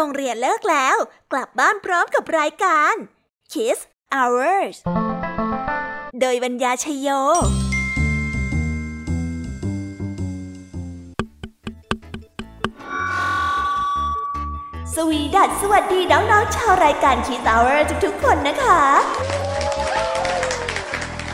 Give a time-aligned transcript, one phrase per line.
[0.00, 0.96] โรงเรียนเลิกแล้ว
[1.32, 2.94] กลับบ้านพร้อมกับรายการ
[3.52, 3.78] Kiss
[4.14, 4.76] Hours
[6.20, 7.08] โดยบรรยาชยโย
[14.94, 18.80] สวีดัสสวัสดีน้องๆชาวรายการ Kiss Hours ทุกๆคนนะคะ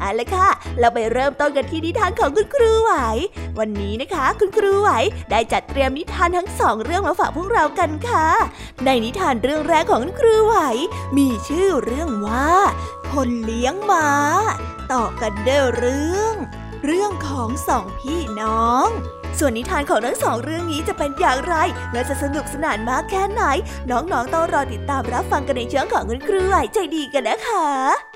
[0.00, 2.92] เอาละค่ะ เราไปเริ่มต้นกันที่นิทานของคุณครูไหว
[3.58, 4.90] วันนี้นะคะ คุณครูไหว
[5.30, 8.28] ได้จัดเตรียมนิทานทั้งสองเรื่องมาฝากพวกเรากันค่ะ
[8.84, 10.56] ในนิทานเรื่องแรกของคุณครูไหว
[11.16, 12.52] มีชื่อเรื่องว่า
[13.12, 14.10] คนเลี้ยงม้า
[14.92, 16.34] ต่อกันเด้อเรื่อง
[16.84, 18.88] เรื่องของสองพี่น้อง
[19.38, 21.54] ส่วนนิทานของทั้งสองเรื่องนี้จะเป็นอย่างไร
[21.92, 23.42] และจะสนุกสนานมากแค่ไหน
[23.90, 28.13] น้องๆต้องรอติดตามรับฟังกันในช่วงของคุณครูไหวใจดีกันนะคะ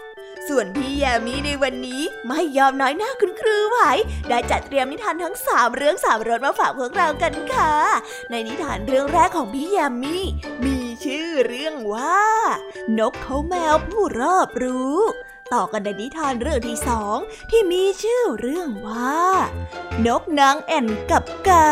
[0.49, 3.79] ส่วนพี่แยมมี่ในวันนี้ไม่ยอมน้อยหน้าคุณครูไหว
[4.29, 7.73] ได้จัดเตรียมนิทานทั้งสามเรื่องสามรสมาฝากพวกเรากันค่ะ
[8.31, 10.25] ในนิทานเรื่องแรกของพี่แยมมี่
[10.65, 12.23] มีชื่อเรื่องว่า
[12.99, 14.99] นกเขาแมวผู้รอบรู้
[15.53, 17.17] ต่อกันในนิทานเรื่องที่สอง
[17.51, 19.19] ที่มีชื่อเรื่องว่า
[20.07, 21.71] นกนางแอ่นกับกา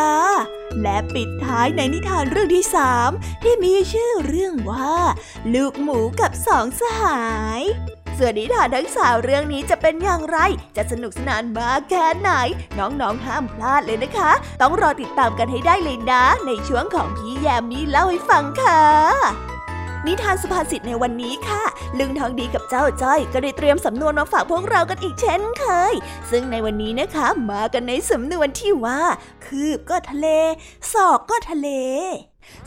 [0.82, 3.10] และปิดท้ายในนิทานเรื่องที่สาม
[3.42, 4.94] ที่มีชื่อเรื่องว่า
[5.54, 7.22] ลูกหมูกับสองสหา
[7.60, 7.62] ย
[8.18, 10.38] ส่วนนิทานทั้งสาวเรื่องนี้จะเป็นอย่างไร
[10.76, 12.30] จะสนุกสนานมากแค่ไหน
[12.78, 18.82] น้องๆห้ามพลาดเลยนะคะ ต้องรอติดตามกันให้ได้เลยนะ ในช่วงของพี่แยมมี่เล่าให้ฟังค่ะ
[20.06, 21.62] นิทานสุภาษิตในวันนี้ค่ะ
[21.98, 25.94] ลึงทองดีกับเจ้าจ้อย ก็ได้เตรียมสำนวนมาฝากพวกเรากันอีกเช่นเคย
[26.30, 29.00] ซึ่งในวันนี้นะคะมากันในสำนวนที่ว่า
[29.46, 30.26] คืบก็ทะเล
[30.92, 31.68] ศอกก็ทะเล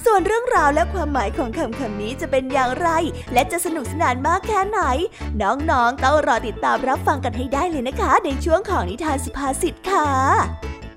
[0.06, 2.90] ส่วนเรื่องราวและความหมายของคำคำนี้จะเป็นอย่างไร
[3.34, 4.81] และจะสนุกสนานมากแค่ไหน
[5.41, 10.07] น้องๆต้องรอติดตามรับฟังกันให้ได้เลยนะคะ ในช่วงของนิทานสุภาษิตค่ะ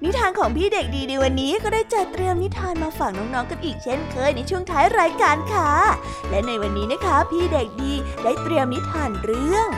[0.05, 5.71] นิทานของพี่เด็กดีในวันนี้ก็ได้จัดเตรียมนิทานมาฝากน้องๆกันอีกเช่นเคยในช่วงท้ายรายการค่ะ
[6.31, 7.93] และในวันนี้นะคะ พี่เด็กดี
[8.23, 9.69] ได้เตรียมนิทานเรื่อง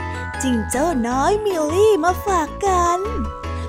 [0.41, 2.99] จิงเจ้าน้อยมิลลี่มาฝากกัน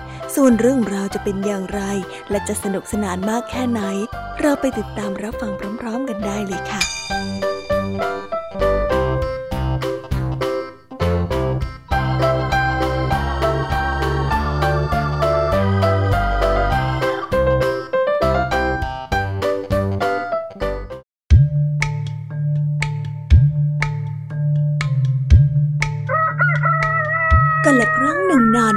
[0.35, 1.81] ส่วนเรื่องราวจะเป็นอย่างไร
[2.29, 3.81] และจะสนุกสนานมากแค่ไหน
[4.41, 5.51] เราไปติดตามรับฟัง
[5.81, 6.81] พร้อม ๆ กันได้เลยค่ะ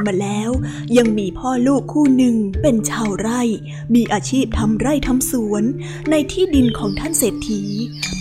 [0.06, 0.43] มาแล้ว
[0.98, 3.42] ยังมีพ่อลูกคู่หนึ่งเป็นชาวไร่
[3.94, 5.64] มีอาชีพทำไร่ทำสวน
[6.10, 7.62] ในที่ดินของท่านเศรษฐี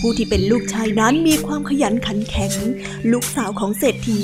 [0.00, 2.52] ผู้ที่เป็นลูกชายนั้นมีความขยันขันแข็ง
[3.12, 4.22] ลูกสาวของเศรษฐี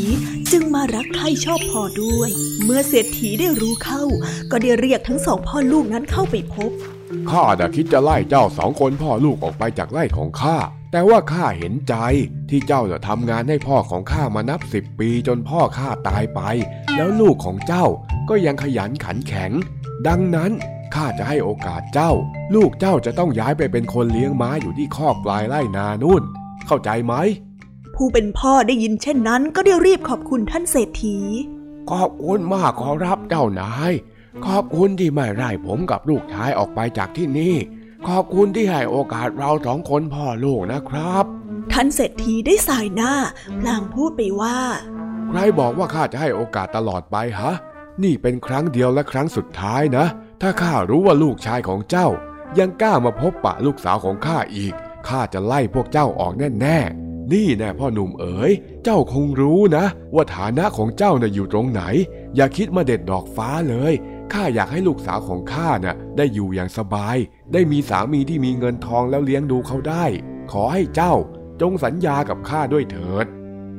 [0.52, 2.30] จึงมารักใคร่ชอบพอด้วย
[2.64, 4.04] เมื่อเศรษฐีได้รู้เข้า
[4.50, 6.70] ก็ได้เรียกทั้งสองพ่อลูกนั้นเข้าไปพบ
[7.30, 10.56] ข้าจะคิดจะไล่เจ้าสองคนพ่อลูกออกไปจากไร่ของข้า
[10.90, 11.94] แต่ว่าข้าเห็นใจ
[12.50, 16.40] ที่เจ้าจะทำงานให้พ่อของข้ามานับสิบปีจนพ่อข้าตายไป
[16.96, 17.86] แล้วลูกของเจ้า
[18.28, 19.50] ก็ยังขยันขันแข็ง
[20.06, 20.50] ดังนั้น
[20.94, 22.12] ข้าจะให้โอกาสเจ้า
[22.54, 26.22] ลูกเจ้าจะต้องย้ายไปเป็นคนเลี้ยงม้าอยู่ที่คอกปลายไร่นานุ่น
[26.66, 27.14] เข้าใจไหม
[27.94, 31.18] ผู้เป็นพ่อได้ยินเช่นนั้นก็ได้รีบขอบคุณท่านเศรษฐี
[31.90, 33.92] ขอบคุณมากขอรับเจ้านาย
[34.46, 37.54] ขอบคุณที่ไม่ไล่ผมกับลูกชายออกไปจากที่นี่
[38.08, 41.24] ขอบคุณที่ให้โอกาสเราสองคนพ่อลูกนะครับ
[41.72, 43.14] ท่านเศรษฐีได้สายหน้า
[43.60, 44.58] พลางพูดไปว่า
[45.28, 47.52] ใครบอกว่าข้าจะให้โอกาสตลอดไปฮะ
[48.02, 50.06] นี่เป็นครั้งเดียวและครั้งสุดท้ายนะ
[50.40, 52.08] ถ้าข้ารู้ว่าลูกชายของเจ้า
[52.58, 54.74] ยังกล้ามาพบปะลูกสาวของข้าอีก
[55.08, 58.52] ข้าจะไล่พวกเจ้าออกแน่ๆ นี่แน่พ่อหนุ่มเอ๋ย
[58.84, 61.82] เจ้าคงรู้นะ ว่าฐานะของเจ้าน่ะอยู่ตรงไหน
[62.36, 63.92] อย่าคิดมาเด็ดดอกฟ้าเลย
[64.32, 67.16] ข้าอยากให้ลูกสาวของข้าน่ะได้อยู่อย่างสบาย
[67.52, 70.04] ได้มีสามีที่มีเงินทองแล้วเลี้ยงดูเขาได้
[70.52, 71.14] ขอให้เจ้า
[71.60, 73.26] จงสัญญากับข้าด้วยเถิด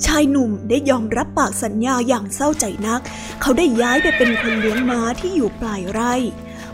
[0.06, 3.02] ชายหนุ่มได้ยอมรับปากสัญญาอย่างเศร้าใจนัก
[3.42, 6.14] เขาได้ย้ายไปเป็นคนเลี้ยงม้าที่อยู่ปลายไร่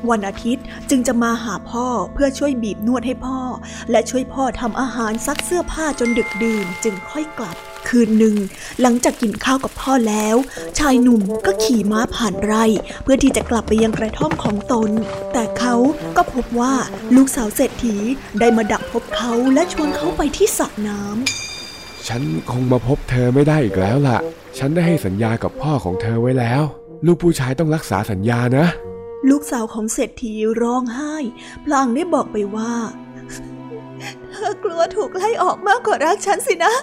[0.09, 3.39] วันอาทิตย์จึงจะมาหาพ่อเพื่อช่วยบีบนวดให้พ่อ
[3.91, 7.57] และช่วยพ่อทำอาหารซักเสื้อผ้าจนดึกดื่นจึงค่อยกลับ
[7.88, 8.36] คืนหนึ่ง
[8.81, 10.36] หลังจากกินข้าวกับพ่อแล้ว
[10.80, 12.66] ชายหนุ่มก็ขี่ม้าผ่านไร่
[13.04, 14.89] เพื่อที่จะกลับไปยังกระท่อมของตน
[15.34, 15.75] แต่เขา
[16.16, 16.74] ก็พบว่า
[17.16, 17.95] ลูกสาวเศรษฐี
[18.39, 24.19] ได้มาดักพบเขาและชวนเขาไปที่สระน้ำฉันคงมาพบเธอไม่ได้อีกแล้วล่ะ
[24.57, 26.63] ฉันได้ให้สัญญากับพ่อของเธอไว้แล้ว
[27.06, 28.66] ลูกผู้ชายต้องรักษาสัญญานะ
[29.30, 31.16] ลูกสาวของเศรษฐีร้องไห้
[31.66, 32.74] พลางได้บอกไปว่า
[34.31, 36.74] เธอกลัวถูกไล่ออกมากกว่ารักฉันสินะ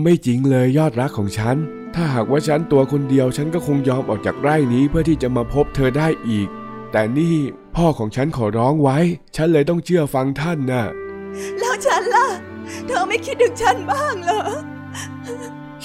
[0.00, 1.56] ไม่จริงเลยยอดรักของฉัน
[1.94, 6.48] ถ้าหากว่าฉันตัวคนเดียวฉันก็คงยอมออกจากไร่นี้เพื่อที่จะมาพบเธอได้อีก
[6.92, 7.36] แต่นี่
[7.76, 8.98] พ่อของฉันขอร้องไว้
[9.36, 10.84] ฉันเลยต้องเชื่อฟังท่านนะ่ะ
[11.58, 12.26] แล้วฉันล่ะ
[12.86, 14.40] เธอไม่คิดถึงฉันบ้างเหรอ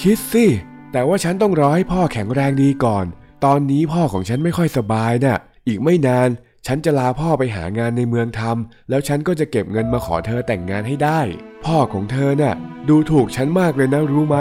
[0.00, 0.46] คิดสิ
[0.92, 3.04] แต่ว่าฉันต้องรอให้พ่อแข็งแรงดีก่อน
[3.44, 6.28] ตอนนี้พ่อของฉันไม่ค่อยสบายนะ่ะ อีกไม่นาน
[6.70, 11.20] ฉันจะลาพ่อไปหางานในเมืองทำแล้วฉันก็จะเก็บเงินมาขอเธอแต่งงานให้ได้
[11.64, 12.54] พ่อของเธอน่ะ
[12.88, 14.36] ดูถูกฉันมากเลยนะรู้ไหม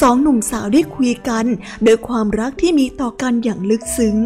[0.00, 1.46] สองหนุ่มสาวได้คุยกัน
[1.84, 4.16] โดยความรักที่มีต่อกันอย่างลึกซึ้ง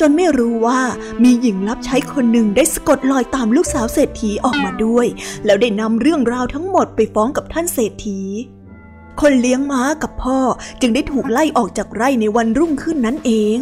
[0.00, 0.80] จนไม่รู้ว่า
[1.22, 5.06] มีหญิงรับใช้คนหนึ่งได้สะกดรอยตามลูกสาวเศรษฐีออกมาด้วย
[5.44, 8.20] แล้วได้นำเรื่องราวทั้งหมดไปฟ้องกับท่านเศรษฐี
[9.20, 10.38] คนเลี้ยงม้ากับพ่อ
[10.80, 13.58] จึงได้ถูกไล่ออกจากไร่ในวันรุ่งขึ้นนั้นเอง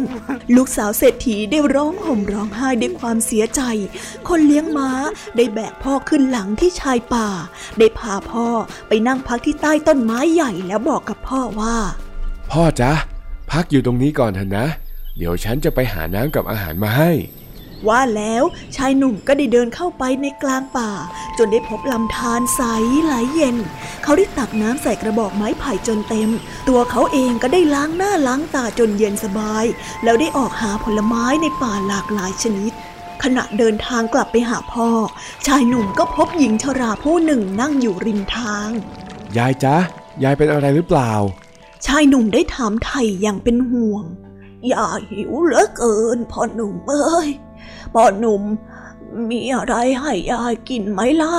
[0.55, 3.61] ลูกสาวเศรษฐีได้ร้องห่มร้องไห้ด้วยความเสียใจ
[4.27, 4.89] คนเลี้ยงม้า
[5.35, 7.27] ได้แบกพ่อขึ้นหลังที่ชายป่า
[7.77, 8.47] ได้พาพ่อ
[8.87, 11.77] ไปนั่งพักที่ใต้ต้นไม้ใหญ่แล้วบอกกับพ่อว่า
[12.51, 12.91] พ่อจ๊ะ
[13.51, 14.67] พักอยู่ตรงนี้ก่อนเถอะนะ
[15.17, 17.11] เดี๋ยวฉันจะไปหาน้ำกับอาหารมาให้
[17.89, 18.43] ว่าแล้ว
[18.75, 20.91] ชายหนุ่มก็ได้เดินเข้าไปในกลางป่า
[21.37, 22.61] จนได้พบลำธารใส
[23.03, 23.55] ไหลเย็น
[24.03, 26.29] เขาได้ตักน้ำใส่กระบอกไม้ไผ่จนเต็ม
[26.67, 29.65] ตัวเขาเองก็ได้ล้างหน้าล้างตาจนเย็นสบาย
[30.03, 32.73] แล้วได้ออกหาผลไม้ในป่าหลากหลายชนิด
[33.23, 34.89] ขณะเดินทางกลับไปหาพ่อ
[35.45, 38.69] ชายหนุ่มก็พบหญิงชราผู้หนึ่งนั่งอยู่ริมทาง
[39.37, 39.75] ยายจ๊ะ
[40.23, 41.13] ยายเป็นอะไรหรือเปล่า
[41.85, 44.03] ชายหนุ่มได้ถามไถ่อย่างเป็นห่วง
[44.67, 47.29] อย่าหิวเหลือเกินพ่อหนุ่มเอ้ย
[47.93, 48.41] พ่อหนุ่ม
[49.29, 51.35] มีอะไรให้ยายกินไหมล่ะ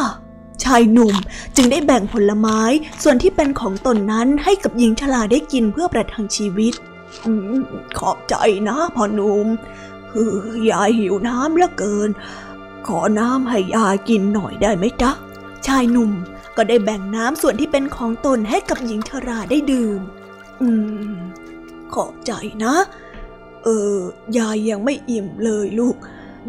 [0.65, 1.15] ชายหนุ่ม
[1.57, 2.61] จึงได้แบ่งผลไม้
[3.03, 6.75] ส่วนที่เป็นของตนนั้นให้กับหญิงชราได้กินเพื่อประทังชีวิต
[7.99, 8.35] ขอบใจ
[8.69, 9.47] นะพ่อหนุ่ม
[10.11, 10.33] คือ
[10.71, 12.11] ยายหิวน้ำเหลือเกิน
[12.87, 15.11] ขอน้ำให้ยายกินหน่อยได้ไหมจ๊ะ
[15.67, 16.12] ชายหนุ่ม
[16.57, 20.00] ก็ได้แบ่งน้ำส่วนที่เป็นของตนให้กับหญิงชราได้ดื่ม
[20.61, 20.69] อื
[21.11, 21.17] ม
[21.95, 22.33] ขอบใจ
[22.65, 22.75] นะ
[23.65, 23.97] เออ
[24.38, 25.97] ยายยังไม่อิ่มเลยลูก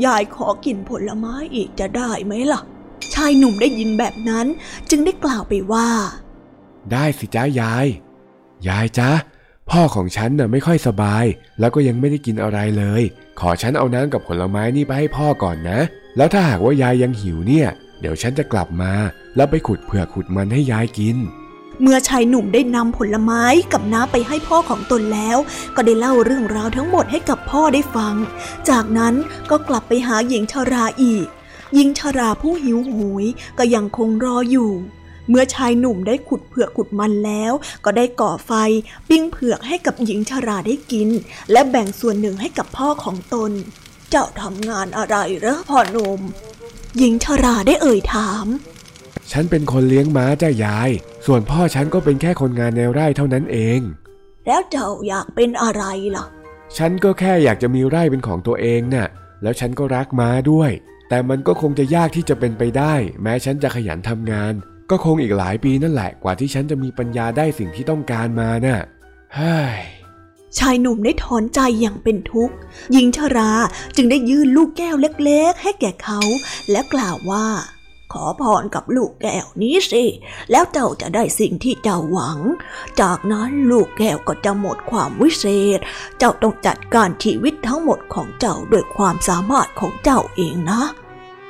[0.06, 2.62] ยายขอกินผลไม้อีกจะได้ไหมล่ะ
[3.14, 4.48] ชายหนุ่มได้ยินแบบนั้น
[4.90, 5.90] จึงได้กล่าวไปว่า
[6.92, 7.88] ได้สิจ้ายาย
[8.68, 9.10] ยายจ้า
[9.70, 11.26] พ่อของฉันน่ะไม่ค่อยสบาย
[11.60, 13.02] แล้วก็ยังไม่ได้กินอะไรเลย
[13.40, 15.80] ขอฉันเอาน้ำกับผลไม้นี่ไปให้พ่อก่อนนะ
[16.18, 17.68] แล้วถ้าหากว่ายายยังหิวเนี่ย
[18.00, 18.94] เดี๋ยวฉันจะกลับมา
[19.36, 21.18] แล้วไปขุดเผือกขุดมันให้ยายกิน
[21.82, 23.44] เมื่อชายหนุ่มได้นำผลไม้
[23.74, 25.38] กับน้ำไปให้พ่อของตนแล้ว
[25.76, 28.16] ก็ได้เล่าเรื่องราวทั้งหมดให้กับพ่อได้ฟัง
[28.70, 29.14] จากนั้น
[29.50, 31.28] ก็กลับไปหาหญิงชราอีก
[31.76, 33.26] หญิงชราผู้หิวโหย
[33.58, 34.72] ก็ยังคงรออยู่
[35.30, 37.54] เมื่อชายหนุ่มได้ขุดเผือกขุดมันแล้ว
[37.86, 38.52] ก็ได้ก่อไฟ
[39.10, 41.10] ปิ้งเผือกให้กับหญิงชราได้กิน
[41.52, 43.52] และแบ่งส่วนหนึ่งให้กับพ่อของตน
[44.10, 46.22] เจ้าทำงานอะไรเหรอพ่อหนุ่ม
[46.98, 48.48] หญิงชราได้เอ่ยถาม
[49.32, 50.90] ฉันเป็นคนเลี้ยงม้าจ้ายาย
[51.26, 53.80] ส่วนพ่อฉันก็เป็นแค่คนงานในไร่เท่านั้นเอง
[54.48, 55.84] แล้วเจ้าอยากเป็นอะไร
[56.16, 56.26] ล่ะ
[56.78, 59.08] ฉันก็แค่อยากจะมีไร่เป็นของตัวเองน่ะ
[59.44, 60.72] แล้วฉันก็รักม้าด้วย
[61.10, 64.54] แต่มันก็คงจะยากที่จะเป็นไปได้ แม้ฉันจะขยันทำงาน
[64.90, 68.80] ก็คงอีกหลายปีนั่นแหละ กว่าที่ฉันจะมีปัญญาได้สิ่งที่ต้องการมาน่ะ
[69.36, 69.80] เฮ้ย
[70.58, 72.56] ชายหนุ่มได้ถอนใจอย่างเป็นทุกข์
[72.92, 73.52] หญิงชรา
[73.96, 76.20] จึงได้ยื่นลูกแก้วเล็ก ๆ ให้แก่เขา
[76.72, 77.48] และกล่าวว่า
[78.14, 80.04] ขอพรกับลูกแก้วนี้สิ
[80.52, 82.40] แล้วเจ้าจะได้สิ่งที่เจ้าหวัง
[83.02, 85.46] จากนั้นลูกแก้วก็จะหมดความวิเศ
[85.78, 85.80] ษ
[86.18, 90.84] เจ้าต้องจัดการชีวิตทั้งหมดของเจ้าด้วยความสามารถของเจ้าเองนะ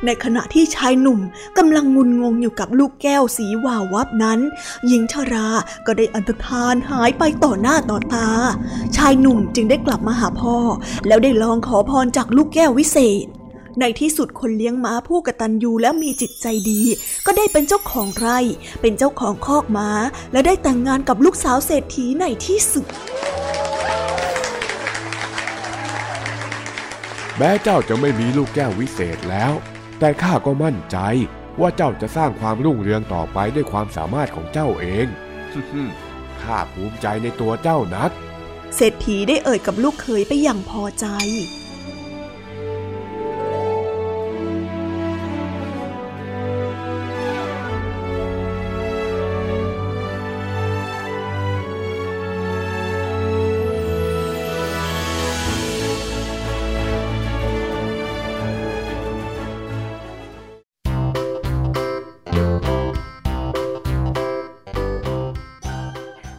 [0.06, 1.20] ในขณะที่ชายหนุ่ม
[1.58, 4.40] กำลังงุนงงอยู่กับลูกแก้วสีวาววับนั้น
[4.88, 5.48] หญิงชรา
[5.86, 8.30] ก็ได้อันตรธานหายไปต่อหน้าต่อตา
[8.98, 10.58] ชายหนุ่มจึงได้กลับมาหาพ่อ
[11.08, 13.26] แล้วได้ลองขอพรจากลูกแก้ววิเศษ
[13.80, 16.82] ในที่สุดคนเลี้ยงม้าผู้กตัญญูและมีจิตใจดี
[17.26, 18.40] ก็ได้เป็นเจ้าของไร่
[18.82, 19.90] เป็นเจ้าของคอกม้า
[20.32, 22.86] และได้แต่งงานกับลูกสาวเศรษฐีในที่สุด
[27.38, 29.54] แม้เจ้าจะไม่มีลูกแก้ววิเศษแล้ว
[30.00, 30.98] แต่ข้าก็มั่นใจ
[31.62, 35.08] ว่าเจ้าจะสร้างความรุ่งเรืองต่อไปด้วยความสามารถของเจ้าเอง
[36.44, 38.12] ข้าภูมิใจในตัวเจ้านัก
[38.76, 41.08] เศรษฐีได้เอ่ยกับลูกเขยไปอย่างพอใจ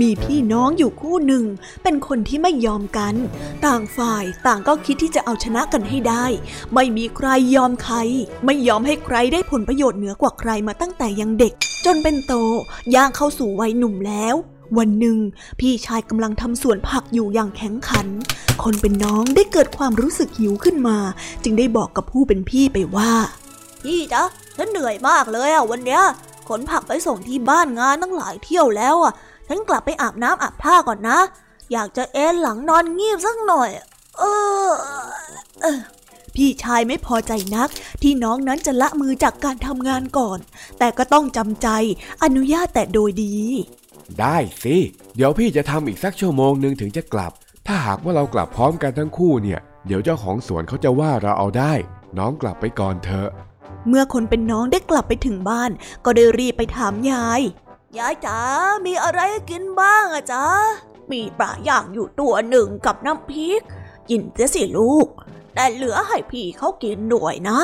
[0.00, 1.44] มีพี่น้องอยู่คู่หนึ่ง
[1.82, 3.14] เป็นคนที่ไม่ยอมกัน
[3.66, 6.24] ต่างฝ่ายต่างก็คิดที่จะเอาชนะกันให้ได้
[6.74, 7.96] ไม่มีใครยอมใคร
[8.44, 11.52] ไม่ยอมให้ใครได้ผลประโยชน์เหนือกว่าใครมาตั้งแต่ยังเด็ก
[11.84, 12.32] จนเป็นโต
[12.94, 14.34] ย่างเข้าสู่วัยหนุ่มแล้ว
[14.78, 15.18] วันหนึ่ง
[15.60, 18.06] พี่ชายกำลังทำสวนผักอยู่อย่างแข็งขัน
[18.62, 20.98] คนเป็นน้องได้เกิดความรู้สึกหิวขึ้นมา
[21.44, 23.12] จึงได้บอกกับผู้เป็นพี่ไปว่า
[23.84, 24.22] พี่จ๊ะ
[24.56, 26.02] ฉันเหนื่อยมากเลยอะวันเนี้ย
[26.48, 29.12] ขนผักไปส่งที่บ้านงานตั้งหลายเที่ยวแล้วอะ
[29.48, 31.18] ฉันกลับไปอาบน้ำอาบท่าก่อนนะ
[31.72, 33.70] อยากจะเอนหลังนอนงีบสักหน่อย
[34.18, 34.22] เอ
[34.68, 34.72] อ
[35.62, 35.80] เออ
[36.34, 37.68] พี่ชายไม่พอใจนัก
[38.02, 40.38] ที่น้องนั้นจะละมือจากการทำงานก่อน
[40.78, 41.68] แต่ก็ต้องจำใจ
[42.24, 43.34] อนุญาตแต่โดยดี
[44.20, 44.76] ได้สิ
[45.16, 47.32] เดี๋ยวพี่จะทำอีกสักชั่วโมงหนึ่งถึงจะกลับ
[47.66, 51.72] ถ้าหากว่าเรากลับพร้อมกันทั้งคู่เนี่ย เดี๋ยวเจ้าของสวนเขาจะว่าเราเอาได้
[52.18, 53.28] น้องกลับไปก่อนเถอะ
[53.88, 55.70] เมื่อคนเป็นน้องได้กลับไปถึงบ้าน
[56.04, 57.40] ก็ได้รีบไปถามยาย
[57.98, 58.38] ยายจ๋า
[58.86, 60.46] มีอะไรให้กินบ้างอะจ๊ะ
[61.10, 63.60] มีปลาย่างอยู่ตัวหนึ่งกับน้ำพริก
[64.08, 65.06] กินเสียสิลูก
[65.54, 67.60] แต่เหลือให้พี่เขากินด้วยนะ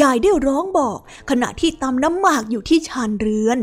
[0.00, 0.98] ยายได้ร้องบอก
[1.30, 3.58] ขณะที่ตำน้ำหมากอยู่ที่ชานเรือน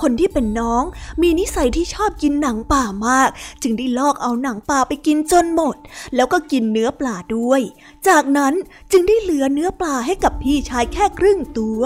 [0.00, 0.84] คนที่เป็นน้อง
[1.22, 3.30] มีนิสัยที่ชอบกินหนังป่ามาก
[3.62, 5.76] จึงได้ลอกเอาหนังป่าไปกินจนหมด
[6.14, 7.60] แล้วก็กินเนื้อปลาด้วย
[8.08, 8.54] จากนั้น
[8.92, 11.82] จึงได้เหลือเนื้อปลาให้กับพี่ชายแค่ครึ่งตัว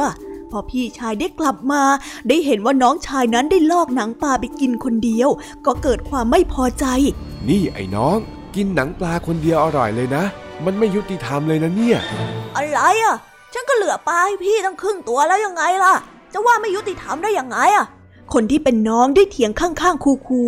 [0.51, 1.83] พอพี่ชายได้กลับมา
[2.29, 5.29] ได้เห็นว่าน้องชายนั้นได้ลอกหนังปลาไปกินคนเดียว
[5.67, 6.85] ก็เกิดความไม่พอใจ
[7.49, 8.17] นี่ไอ้น้อง
[8.57, 10.25] กินหนังปลาคนเดียวอร่อยเลยนะ
[10.65, 11.99] มันไม่ยุติธรรมเลยนะเนี่ย
[12.57, 13.17] อะไรอะ
[13.53, 15.95] ฉันก็เหลือปลาให้พี่ตั้งครึ่งตัวแล้วยังไงล่ะ
[16.33, 17.87] จะว่าไม่ยุติธรรมได้ยังไงอะ
[18.33, 20.43] คนที่เป็นน้องได้เถียงข้างๆคูคู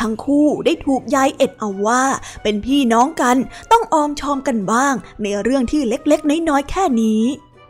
[0.00, 2.02] ทั้งคู่ได้ถูกยายเอ็ดเอาว่า
[2.42, 3.36] เป็นพี่น้องกัน
[3.72, 7.22] ต้องออมชอมกันบ้าง ในเรื่องที่เล็กๆ น้อยๆ แค่นี้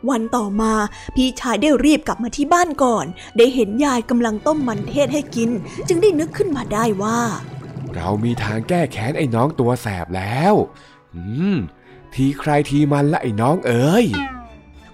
[0.09, 0.73] วันต่อมา
[1.15, 3.05] พี่ชายได้รีบกลับมาที่บ้านก่อน
[3.37, 5.49] ได้เห็นยายกำลังต้มมันเทศให้กิน
[5.87, 7.19] จึงได้นึกขึ้นมาได้ว่า
[7.95, 10.53] เรามีทางแก้แค้นไอ้น้องตัวแสบแล้ว
[11.15, 11.23] อื
[11.55, 11.57] ม
[12.13, 14.05] ทีใครทีมันละไอ้น้องเอ๋ย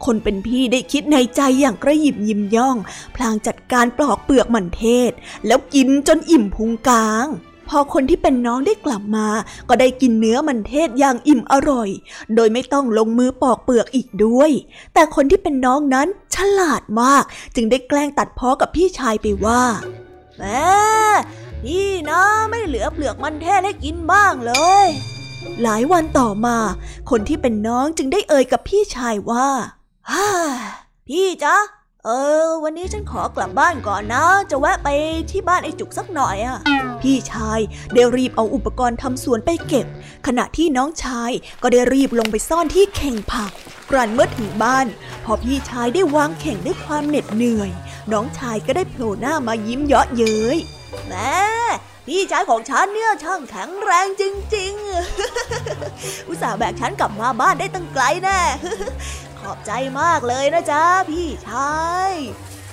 [0.06, 2.77] คนเป็นพี่ได้คิดในใจอย่างกระหยิบยิมย่อง
[3.15, 5.12] พลางจัดการปลอกเปลือกมันเทศ
[5.48, 7.25] แล้วกินจนอิ่มพุงกลาง
[7.70, 9.27] พอคนที่เป็นน้องได้กลับมา
[9.70, 11.89] ก็ได้กินเนื้อมันเทศอย่างอิ่มอร่อย
[12.36, 14.51] โดยไม่ต้องลงมือปอกเปลือกอีกด้วย
[14.94, 17.24] แต่คนที่เป็นน้องนั้นฉลาดมาก
[17.56, 19.63] จึงได้แกล้งตัดพ้อกับพี่ชายไปว่า
[20.38, 20.44] แหม
[21.63, 24.53] พี่นะไม่เหลือเปลือกมันเทศให้กินบ้างเล
[24.86, 24.88] ย
[25.62, 26.58] หลายวันต่อมา
[27.10, 29.48] คนที่เป็นน้องจึงได้เอ่ยกับพี่ชายว่า
[30.12, 30.27] ฮ่า
[31.08, 31.56] พี่จ๊ะ
[32.05, 32.10] เอ
[32.48, 34.89] อ วันนี้ฉันขอกลับบ้านก่อนนะ จะแวะไป
[35.31, 36.58] ที่บ้านไอ้จุกสักหน่อยอะ่ะ
[37.01, 37.60] พี่ชาย
[37.93, 39.88] ได้รีบเอาอุปกรณ์ทำสวนไปเก็บ
[40.27, 41.31] ขณะที่น้องชาย
[41.62, 43.51] ก็ได้รีบลงไปซ่อนที่เข่งผัก
[43.89, 44.88] กรันเมื่อถึงบ้าน
[45.25, 47.72] พอพี่ชายได้วางเข่งด้วยความเหน็ดเหนื่อย
[48.12, 50.58] น้องชายก็ได้โผล่หน้ามายิ้มเยาะเย้ย
[51.08, 51.36] แม่
[52.08, 54.24] พี่ชายของฉันเนี่ยช่างแข็งแรงจ
[54.55, 54.74] ริง
[55.51, 58.39] ๆ อุตส่าห์แบกฉันกลับมาบ้านได้ตั้งไกลแน่
[59.41, 59.71] ขอบใจ
[60.01, 61.75] มากเลยนะจ๊ะพี่ชา
[62.10, 62.12] ย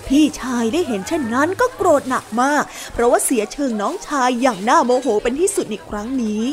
[0.09, 6.45] พี่ชายได้เห็นเช่นนั้นก็โกรธหนักมาก เพราะว่าเสียเชิงน้องชายอย่างน่าโมโหเป็นที่สุดในครั้งนี้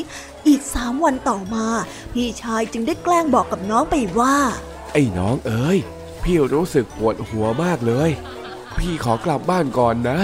[0.48, 1.66] อีกสามวันต่อมา
[2.12, 4.36] พี่ชายจึงได้แกล้งบอกกับน้องไปว่า
[4.92, 5.78] ไอ้น้องเอ๋ย
[6.22, 8.10] พี่รู้สึกปวดหัวมากเลย
[8.78, 10.18] พี่ขอกลับบ้านก่อนนะ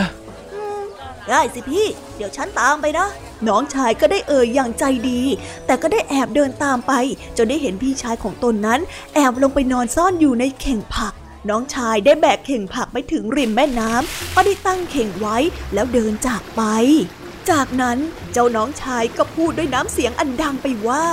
[1.30, 3.08] ได้สิพี่ เดี๋ยวฉันตามไปนะ
[3.48, 5.20] น้องชายก็ได้เอ่ยอย่างใจดี
[5.66, 6.92] แต่ก็ได้แอบเดินตามไป
[7.36, 8.80] จนได้เห็นพี่ชายของตนนั้น
[9.14, 11.14] แอบลงไปนอนซ่อนอยู่ในเข่งผัก
[11.50, 15.36] น้องชายได้แบกเข่งผักไปถึงริมแม่น้ำก็ได้ตั้งเข่งไว้
[15.74, 16.62] แล้วเดินจากไป
[17.50, 17.98] จากนั้น
[18.32, 21.04] เจ้าน้องชายก็พูดด้วยน้ำเสียงอันดังไปว่า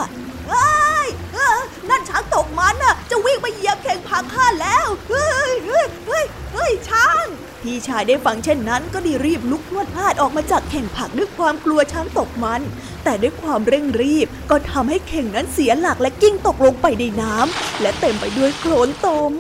[1.34, 7.26] เออนั่นช้างตกมันน่ะ จะวิ่งไปเหยียบเข่งผักข้าแล้วเฮ้ยเฮ้ยเฮ้ยเฮ้ยช้าง
[7.64, 12.62] พี่ชายได้ฟังเช่นนั้น ก็ได้รีบลุกพวดพลาดออกมาจากเข่งผักด้วยความกลัวช้างตกมัน
[13.04, 19.34] แต่ด้วยความเร่งรีบก็ทำให้เข่งนั้นเสียหลักและกิ้งตกลงไปในน้ำและเต็มไปด้วยโคลนตม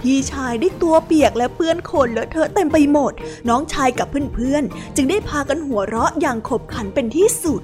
[0.00, 3.12] พี่ชายได้ตัวเปียกและเปื้อนโคลนเลอะเทอะเต็มไปหมด
[3.48, 7.62] น้องชายกับเพื่อนๆ จึงได้พากันหัวเราะอย่างขบขันเป็นที่สุด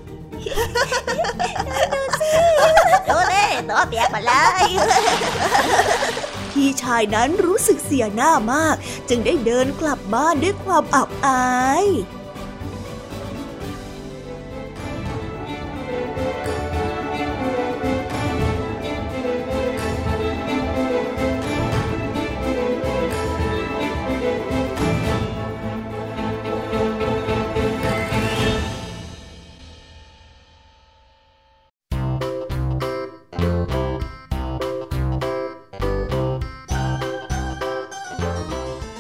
[1.95, 2.33] ดูสิ
[3.09, 4.65] ตัวเปียกหมาเลย
[6.51, 8.77] พี่ชายนั้นรู้สึกเสียหน้ามาก
[9.09, 11.49] จึงได้เดินกลับบ้านด้วยความอับอา
[11.85, 11.87] ย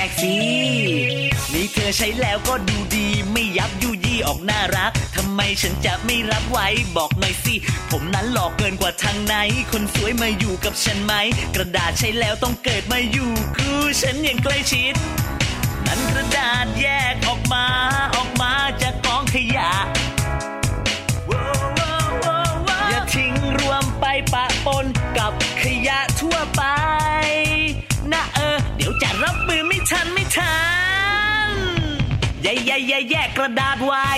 [0.00, 7.54] ยกสิแยกสินี่เธอใช้แล้วก็ดูดี ไม่ยับยุยี่ออกน่ารักทำไมฉันจะไม่รับไว้บอกหน่อยสิ
[7.90, 9.34] ผมนั้นหลอกเกินกว่าทางไหน
[9.72, 11.12] คนสวยมาอยู่กับฉันไหม
[11.54, 14.94] กระดาษใช้แล้วต้องเกิดมาอยู่กูฉันยังใกล้ชิด
[15.86, 17.66] นั้นกระดาษแยกออกมา
[18.16, 19.70] ออกมาจากกองขยะ
[22.88, 24.86] อย่าทิ้งรวมไปปะปน
[25.18, 25.32] กับ
[25.62, 26.62] ขยะทั่วไป
[29.02, 30.58] จะรับมือไม่ทันไม่ทั
[31.48, 31.50] น
[32.42, 34.08] แย่แย่แย่แยกกระดาษไว้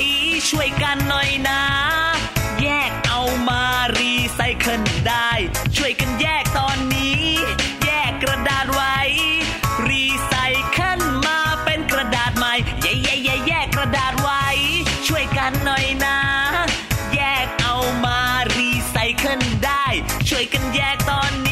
[0.48, 1.62] ช่วยกันหน่อยนะ
[2.62, 3.62] แยกเอามา
[3.96, 5.30] รีไซเคิลได้
[5.76, 7.22] ช่วยกันแยกตอนนี้
[7.84, 8.96] แยกกระดาษไว้
[9.88, 10.34] รีไซ
[10.70, 14.44] เคิลมาเป็นกระดาษใหม่แย่แย่แย่แยกกระดาษไว้
[15.06, 16.18] ช่วยกันหน่อยนะ
[17.14, 18.18] แยกเอามา
[18.56, 19.84] รีไซเคิลได้
[20.28, 21.51] ช่วยกันแยกตอนนี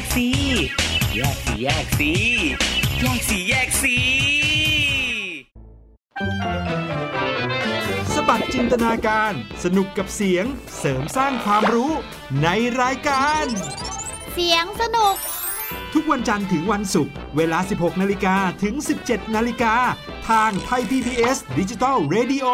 [0.00, 0.28] กสิ
[1.14, 2.10] แยกสิแยกสิ
[3.00, 3.96] แยกสิแยกสิแยกสิ
[8.14, 9.32] สบัดจินตนาการ
[9.64, 10.44] สนุกกับเสียง
[10.78, 11.92] เสริมสร้างความรู้
[12.42, 12.48] ใน
[12.82, 13.44] รายการ
[14.32, 15.16] เสียงสนุก
[15.94, 18.74] ทุกวันจันทร์ถึงวันศุกร์เวลา 16 นาฬิกาถึง
[19.04, 19.74] 17 นาฬิกา
[20.28, 22.46] ทางไทย PPS ดิจิตอล Radio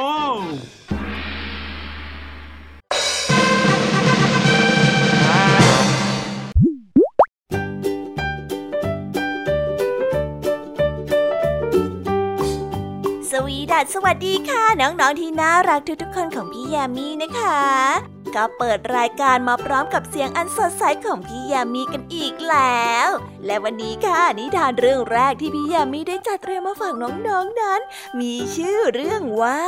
[13.66, 17.60] สวีดัสสวัสดีค่ะ น้องๆที่น่ารักทุกๆคนของพี่ยามีนะคะ
[18.34, 23.08] ก็เปิดรายการมาพร้อมกับเสียงอันสดใสของพี่ยามีกันอีกแล้ว
[23.46, 27.28] และวันนี้ค่ะนิทานเรื่องแรกที่พี่ยามีได้จัดเตรียมมาฝากน้องๆน
[27.60, 27.80] นั้น
[28.20, 29.62] มีชื่อเรื่องว่า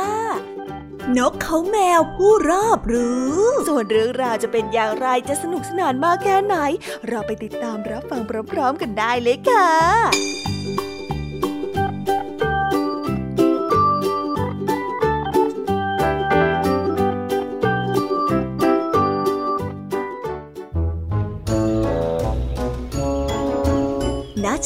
[1.17, 6.55] นกเขาแมวผู้รอบรู้ ส่วนเรื่องราวจะเป็นอย่างไรจะสนุกสนานมากแค่ไหน
[7.07, 9.69] เราไปติดตามรับฟังพร้อมๆกันได้เลยค่ะ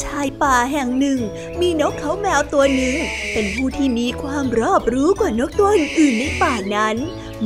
[0.04, 1.20] ชายป่าแห่งหนึ่ง
[1.60, 2.96] มีนกเขาแมวตัวหนึ่ง
[3.32, 6.96] เป็นผู้ที่มีความรอบรู้กว่านกตัวอื่นๆในป่านั้น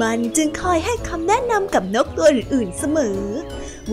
[0.01, 3.21] มันจึงคอยให้คำแนะนำกับนกตัวอื่นๆเสมอ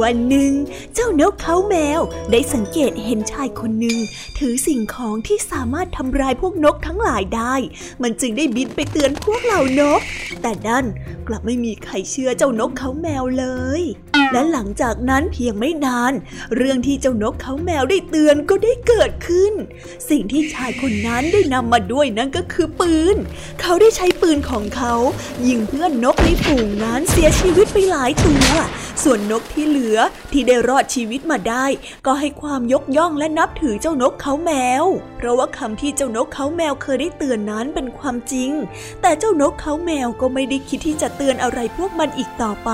[0.01, 0.51] วันหนึ่ง
[0.93, 3.97] เจ้านกเขาแมวได้สังเกตเห็นชายคนหนึ่ง
[4.37, 7.55] ถือสิ่งของที่สามารถทำลายพวกนกทั้งหลายได้
[8.01, 10.01] มันจึงได้บินไปเตือนพวกเหล่านก
[10.41, 10.85] แต่นั่น
[11.27, 13.45] กลับไม่มีใครเชื่อเจ้านกเขาแมวเล
[13.81, 13.83] ย
[14.33, 16.13] และหลังจากนั้นเพียงไม่นาน
[16.55, 19.53] เรื่องที่เจ้านกเขาแมวได้เตือนก็ได้เกิดขึ้น
[20.09, 23.17] สิ่งที่ชายคนนั้นได้นำมาด้วยนั่นก็คือปืน
[23.61, 24.93] เขาได้ใช้ปืนของเขา
[25.47, 28.47] ยิงเพื่อนนกในฝูงนั้นเสียชีวิตไปหลายตัว
[29.03, 29.84] ส่วนนกที่เหลือ
[30.31, 31.65] ที่ได้รอดชีวิตมาได้
[32.05, 34.51] ก็ให้ความยกย่องและนับถือเจ้านกเขาแม
[34.83, 34.85] ว
[35.17, 38.51] เพราะว่าคำที่เจ้านกเขาแมวเคยได้เตือนนั้นเป็นความจริง
[39.01, 42.71] แต่เจ้านกเขาแมวก็ไม่ได้คิดที่จะเตือนอะไรพวกมันอีกต่อไป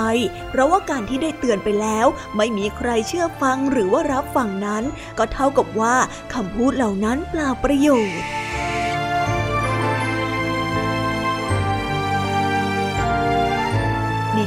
[0.49, 4.83] เพราะว่าการที่ได้เตือนไปแล้ว ไม่มีใครเชื่อฟังหรือว่ารับฟังนั้น
[5.17, 5.95] ก็เท่ากับว่า
[6.33, 8.21] คำพูดเหล่านั้นเปล่าประโยชน์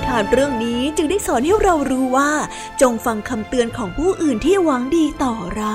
[0.09, 2.31] ทานเรื่องนี้จึงได้สอนให้เรารู้ว่า
[2.81, 5.75] จงฟังคำเตือนของผู้อื่นที่หวังดีต่อเรา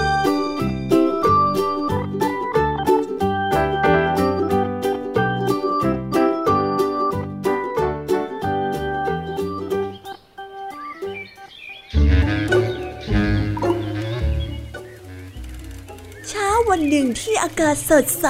[16.81, 18.27] วันหนึ่งที่อากาศสดใส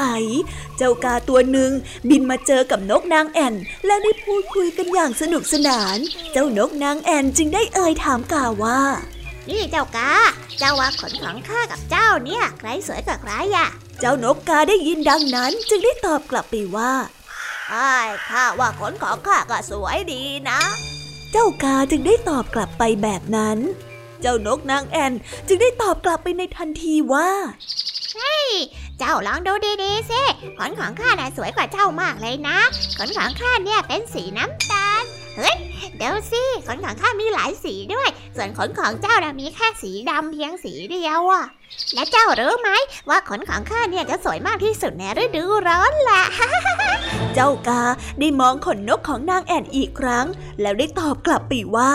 [0.77, 1.71] เจ้ากาตัวหนึ่ง
[2.09, 5.97] บินมาเจอกับนกนางแอ่น และได้พูดคุยกันอย่างสนุกสนาน
[6.31, 8.81] เจ้านกนางแอ่นจึงได้เอ่ยถามกาว่า
[9.49, 10.11] นี่เจ้ากา
[10.59, 13.67] เจ้าว่าขนของข้ากับเจ้าเนี่ยใครสวยกว่าใครอะ
[13.99, 16.93] เจ้านกกาได้ยินดังนั้นจึงได้ตอบกลับไปว่า
[17.69, 17.91] ไอ้
[18.29, 20.61] ข้าว่าขนของข้าก็สวยดีนะ
[21.31, 23.59] เจ้ากาจึงได้ตอบกลับไปแบบนั้น
[24.21, 25.13] เจ้านกนางแอน
[25.47, 27.29] จึงได้ตอบกลับไปในทันทีว่า
[28.15, 28.47] เฮ้ย
[28.99, 29.53] เจ้าลองดู
[29.83, 30.21] ดีๆสิ
[30.57, 32.57] ขนของข้าน่ะสวยกว่าเจ้ามากเลยนะ
[32.97, 35.03] ขนของข้าเนี่ยเป็นสีน้ำตาล
[35.37, 35.55] เฮ้ย
[35.97, 41.45] เดี๋ยวสิขนของข้ามีหลายสีด้วย ส่วนขนของเจ้าน่ะมีแค่สีดำเพียงสีเดียวอะ
[41.93, 42.69] และเจ้ารู้ไหม
[43.09, 46.23] ว่าขนของข้าเนี่ยจะสวยมากที่สุดในฤดูร้อนแหละ
[47.33, 47.83] เจ้ากา
[48.19, 50.25] ได้มองขนนกของนางแอ่นอีกครั้ง
[50.61, 51.93] แล้วได้ตอบกลับไปว่า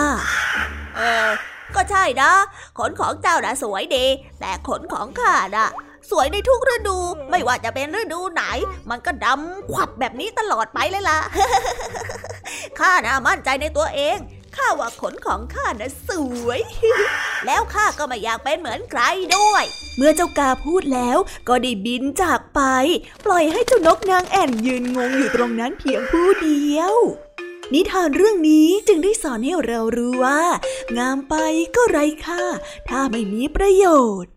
[0.97, 1.29] เออ
[1.75, 2.31] ก็ใช่นะ
[2.77, 4.05] ขนของเจ้าน่ะสวยดี
[4.39, 5.69] แต่ขนของข้าน่ะ
[6.11, 6.97] สวยในทุกฤดู
[7.29, 8.43] ไม่ว่าจะเป็นฤดูไหน
[8.89, 11.19] มันก็ดำขวับแบบนี้ตลอดไปเลยล่ะ
[12.79, 14.17] ข้าน่ะมั่นใจในตัวเอง
[14.57, 16.11] ข้าว่าขนของข้าน่ะส
[16.45, 16.59] วย
[17.45, 19.01] แล้วข้าก็ไม่อยากเป็นเหมือนใคร
[19.35, 19.63] ด้วย
[19.97, 22.61] เมื่อเจ้ากาพูดแล้วก็ได้บินจากไป
[23.25, 26.95] ปล่อยให้เจ้านกนางแอ่นยืนงงอยู่ตรงนั้นเพียงผู้เดียว
[27.73, 30.41] นิทานเรื่องนี้จึงได้สอนให้เรารู้ว่า
[30.97, 31.35] งามไป
[31.75, 32.43] ก็ไร้ค่า
[32.89, 33.85] ถ้าไม่มีประโย
[34.21, 34.36] ชน์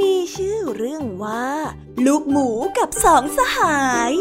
[0.00, 1.46] มีชื่อเรื่องว่า
[2.06, 3.80] ลูกหมูกับสองสหา
[4.10, 4.12] ย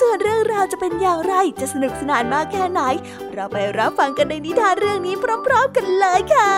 [0.00, 2.80] ส่วนเรื่องราวจะเป็นอย่างไรจะสนุกสนานมากแค่ไหน
[3.32, 5.14] เราไปรับฟังกันในนิทานเรื่องนี้
[5.46, 6.54] พร้อม ๆ กันเลยค่ะ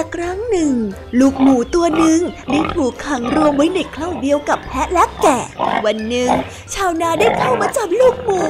[0.00, 0.74] ละครั้งหนึ่ง
[1.20, 5.44] ลูกหมูตัวหนึ่งได้ถูกขังรวมไว้ในคราเดียวกับแพะและแกะ
[5.84, 6.30] วันหนึ่ง
[6.74, 8.42] ชาวนาได้เข้ามาจับลูกหมู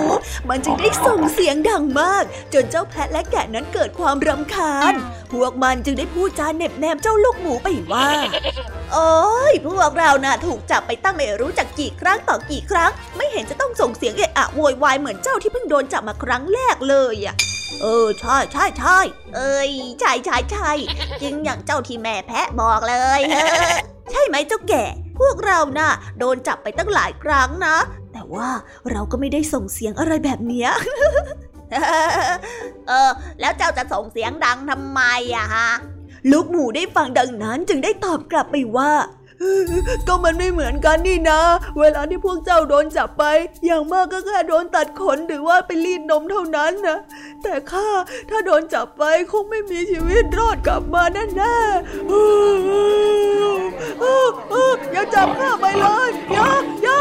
[0.49, 4.95] มันจึงได้ส่งเสียงดังมาก จนเจ้าแพะและแกะนั้นเกิดความรำคาญ
[5.33, 8.09] พวกมันจึงได้พูดจาเน็บแนมเจ้าลูกหมูไปว่า
[8.93, 9.13] โอ้
[9.51, 17.37] ยพวกเรานะ่ะถูกจับไปตั้งไม่รู้จักกี่ครั้งต่อกี่ครั้ง ไม่เห็นจะต้องส่งเสียงเอะอะโวยวายเหมือนเจ้าที่เพิ่งโดนจับมาครั้งแรกเลยอะ
[17.83, 18.99] เออใช่ใช่ใช่
[19.37, 20.71] เอ้ยใช่ใช่ใช่
[21.23, 24.85] จริงอย่างเจ้าที่แม่แพะบอกเลยเใช่ไหมเจ้าแก่
[25.19, 27.77] พวกเรานะ่ะ โดนจับไปตั้งหลายครั้งนะ
[28.13, 28.49] แต่ว่า
[28.91, 30.71] เราก็ไม่ได้ส่งเสียงอะไรแบบเนี้ย
[32.89, 35.01] เออ แล้วเจ้าจะส่งเสียงดังทำไม
[35.37, 35.71] อะฮะ
[36.31, 38.91] ลูกหมูได้ฟังดังนั้นจึงได้ตอบกลับไปว่า
[40.07, 41.41] ก็มันไม่เหมือนกันนี่นะ
[41.79, 43.25] เวลาที่พวกเจ้าโดนจับไป
[43.67, 46.99] อย่างมากก็แค่โดนตัดขนหรือว่าไปรีดนมเท่านั้นนะ
[47.43, 47.89] แต่ข้า
[48.31, 51.57] ถ้าโดนจับไปคงไม่มีชีวิตรอดกลับมาแน่แน่
[54.93, 56.49] อย่าจับข้าไปเลยอย่า
[56.83, 57.01] อย่า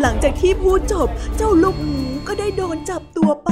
[0.00, 3.50] หลังจากที่พูดจบเจ้าลูกหมูก็ได้โดนจับตัวไป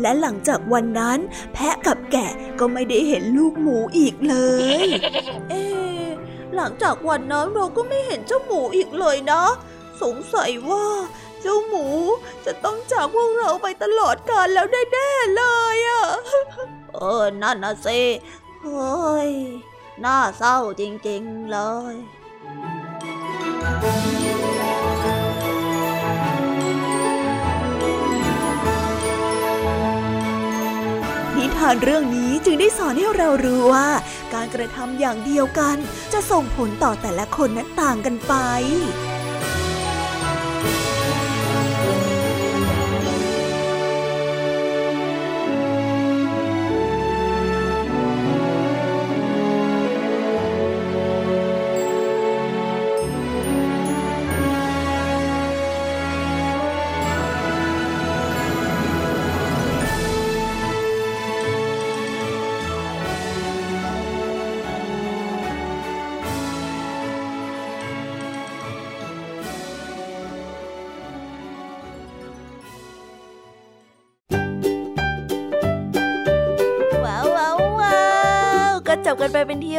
[0.00, 1.18] และหลังจากวันนั้น
[1.52, 4.36] แพะกับแกะก็ไม่ได้เห็นลูกหมูอีกเล
[4.84, 4.86] ย
[5.50, 5.64] เอ๊
[6.54, 9.42] หลังจากวันนั้นเราก็ไม่เห็นเจ้าหมูอีกเลยนะ
[10.02, 10.86] สงสัยว่า
[11.40, 11.86] เจ้าหมู
[12.44, 16.04] จะต้องจากพวกเราไปตลอดกาลแล้วแน่ๆเลยอะ
[16.94, 18.00] เออ นั่นนะสิ
[18.62, 19.30] เฮ้ย
[20.04, 21.58] น่าเศร้าจริงๆเล
[21.92, 21.94] ย
[23.82, 24.15] นิ
[31.58, 33.88] ทานเรื่องนี้จึงได้สอนให้เรารู้ว่า
[34.34, 35.76] การกระทำอย่างเดียวกัน
[36.12, 38.34] จะส่งผลต่อแต่ละคนนั้นต่างกันไป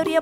[0.08, 0.22] Maria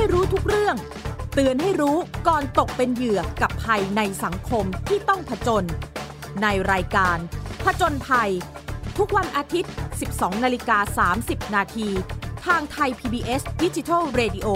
[0.00, 0.76] ให้รู้ทุกเรื่อง
[1.34, 1.96] เตือนให้รู้
[2.28, 5.64] ก่อนตกเป็นเหยื่อกับภัยในสังคมที่ต้องผจญ
[6.42, 7.18] ในรายการ
[7.64, 8.30] ผจญภัย
[8.98, 9.72] ทุกวันอาทิตย์
[10.06, 11.88] 12 นาฬิกา 30 นาที
[12.46, 14.48] ทางไทย PBS d i g i ดิจิ Radio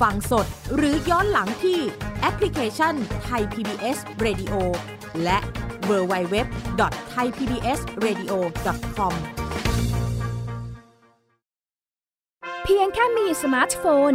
[0.00, 1.78] ฟังสดหรือย้อนหลังที่
[2.20, 2.94] แอปพลิเคชัน
[3.24, 4.54] ไทย PBS Radio
[5.24, 5.38] และ
[5.90, 6.36] w w w
[6.80, 6.82] t
[7.14, 8.32] h a i PBS Radio
[8.96, 9.14] com
[12.64, 14.14] เพียงแค่มีสมาร์ทโฟน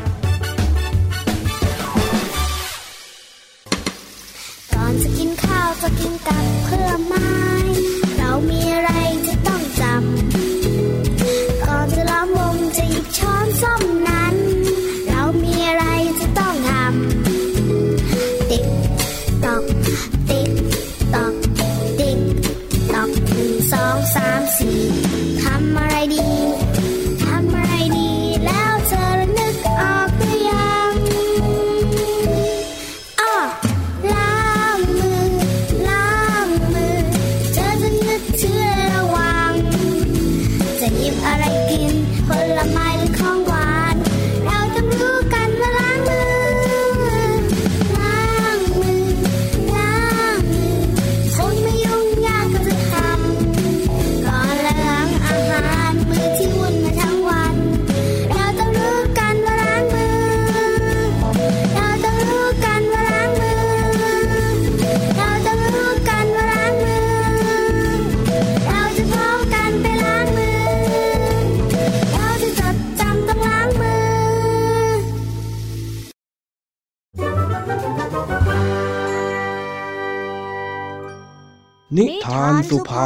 [5.79, 7.70] จะกินกับเพื่อไม้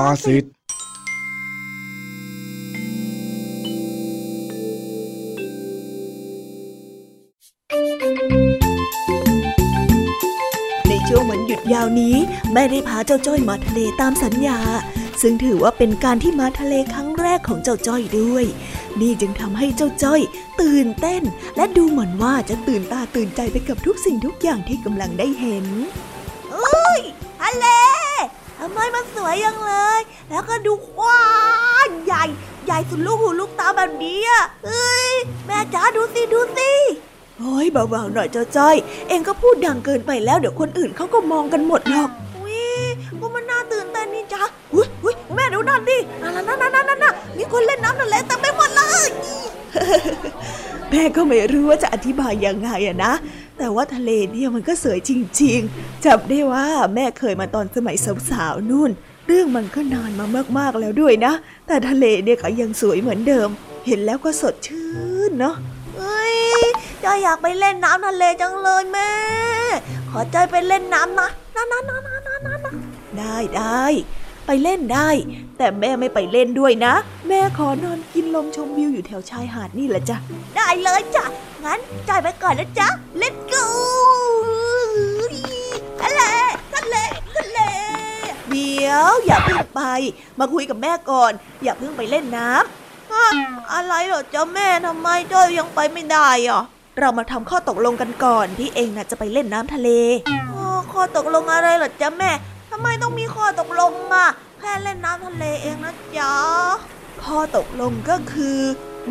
[0.02, 0.46] านสุภาษิต
[10.88, 12.16] ในช่วงวันหยุดยาวนี้
[12.54, 14.60] แม่ได้พาเจ้าจ้อยมาทะเลตามสัญญา
[15.22, 18.46] ซึ่งถือว่าเป็นการที่มาทะเลครั้งแรกของเจ้าจ้อยด้วย
[19.00, 20.22] นี่จึงทำให้เจ้าจ้อย
[20.62, 21.24] ตื่นเต้น
[21.56, 25.66] และดูเหมือนว่าจะตื่นตาตื่นใจไปกับทุกสิ่งทุกอย่างที่กำลังได้เห็น
[26.52, 27.02] เอ้ย
[27.42, 27.95] ทะเลทำ
[28.76, 31.26] ไมมันสวยยังเลย แล้วก็ดูกว้า
[31.88, 32.24] งใหญ่
[32.66, 35.12] ใหญ่สุดลูกหูลูกตาแบบนี้อะเอ้ย
[35.46, 36.72] แม่จ๋าดูสิดูสิ
[37.40, 38.76] โอ้ยเบาๆหน่อยเจ้าจ้อย
[39.08, 42.10] เองก็พูดดังเกินไปแล้วเดี๋ยวคนอื่นเขาก็มองกันหมดหรอก
[42.46, 42.66] วิ
[43.20, 44.44] ก็มันน่าตื่นเต้นนี่จ้ะ
[44.74, 49.08] อุ้ยอุ้ยแม่ดูนั่นดินั่นนั่นนั่นนั่นนั่นมีคนเล่นน้ำทะเลเต็มไปหมดเลย
[50.90, 53.14] แม่ก็ไม่รู้ว่าจะอธิบายยังไงอะนะ
[53.58, 57.98] แต่ว่าทะเลเนี่ยมันก็สวยจริงๆจำได้ว่าแม่เคยมาตอนสมัย
[58.32, 58.92] สาวๆนู่น
[59.28, 60.26] เรื่องมันก็นานมา
[60.58, 61.34] มากๆแล้วด้วยนะ
[61.68, 63.50] แต่ทะเลเนี่ยก็ยังสวยเหมือนเดิม
[63.88, 64.90] เห็นแล้วก็สดชื่
[65.30, 65.56] นเนาะ
[65.98, 66.38] เอ้ย
[67.04, 69.12] จอยอยากไปเล่นน้ำทะเลจังเลยแม่
[70.12, 72.74] ขอจอยไปเล่นน้ำนะนะนะนะนะนะนะ
[73.18, 73.86] ได้ได้
[74.46, 75.10] ไปเล่นได้
[75.58, 76.94] แต่แม่ไม่ไปเล่นด้วยนะ
[77.28, 80.18] แม่ขอนอนกินลมชมวิวอยู่แถวชายหาดนี่แหละจ้ะ
[80.56, 81.26] ได้เลยจ้ะ
[81.66, 81.80] งั้น
[82.10, 82.88] จ่ายไปก่อนนะจ๊ะ
[83.22, 83.66] Let's go
[86.02, 86.22] ทะเล
[86.74, 86.96] ทะเล
[87.36, 87.60] ทะเล
[88.50, 89.82] เดี๋ยวอย่าเพิ่งไป
[90.40, 91.32] มาคุยกับแม่ก่อน
[91.64, 96.64] อย่าเพิ่งไปเล่นน้ำอะไรเหรอจ๊ะแม่ทำไมจ้อยยังไปไม่ได้อะ
[97.00, 99.90] เรามาทำข้อตกลงกันก่อนที่เองน่ะจะไปเล่นน้ำทะเล
[100.92, 104.28] ข้อตกลงอะไรเหรอจ๊ะแม่ำไมต้องมีข้อตกลงอะ
[104.60, 106.34] แค่เล่นน้ำทะเลเองนะจ๊ะ
[107.24, 108.60] ข้อตกลงก็คือ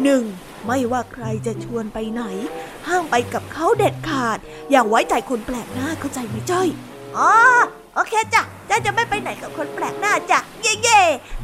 [0.02, 0.22] หนึ่ง
[0.66, 2.22] ไม่ว่าใครจะชวนไปไหน
[2.88, 4.38] ห้ามไปกับเขาเด็ดขาด
[4.70, 6.68] อย่าไว้ใจคนแปลกหน้าเข้าใจไหมจ้อย
[7.16, 7.32] อ๋อ
[7.94, 11.00] โอเคจ้ะจ้อยจะไม่ไปไหนกับคนแปลกหน้าจ้ะ เย่เย่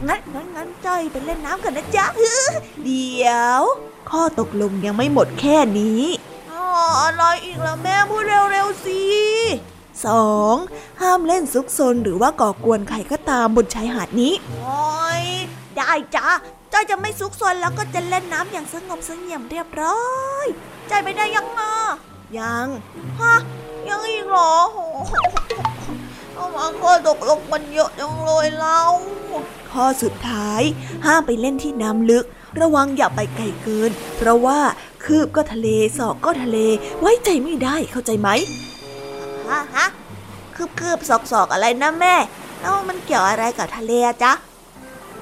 [0.07, 2.05] งั้นงั้นงั้นจ้อยไปเล่นน้ำกันนะจ๊ะ
[2.85, 3.63] เดี๋ยว
[4.11, 6.03] ข้อตกลงยังไม่หมดแค่นี้
[6.51, 6.65] อ๋อ
[7.03, 9.01] อะไรอีกล่ะแม่พูดเร็วๆสิ
[10.07, 10.55] สอง
[11.03, 15.25] ห้ามเล่นซุกซนหรือว่าก่อกวนใครก็ตามบนชายหาดนี้ โอ้ย
[15.77, 16.29] ได้จ้ะ
[16.73, 20.03] จ้อยจะไม่ซุกซนแล้วก็จะเล่นน้ำอย่างสงบเสงี่ยมเรียบร้อ
[20.45, 20.47] ย
[20.89, 21.73] ใจไปได้ยังนะ
[22.39, 22.67] ยัง
[23.21, 23.35] ฮะ
[23.89, 24.55] ยังอีกเหรอ
[26.35, 28.81] เอามาข้อตกลงมันเยอะจังเลยเรา
[29.71, 30.63] ข้อสุดท้าย
[31.07, 32.25] ห้ามไปเล่นที่น้ำลึก
[32.61, 34.59] ระวังอย่าไปไกลเกิน เพราะว่า
[35.05, 36.59] คืบก็ทะเลศอกก็ทะเล
[37.01, 38.29] ไว้ใจไม่ได้เข้าใจไหม
[39.51, 39.87] ฮะฮะ
[40.55, 42.15] คืบคืบศอกศอกอะไรนะแม่
[42.61, 43.93] แล้วมันเกี่ยวอะไรกับทะเล
[44.23, 44.33] จ๊ะ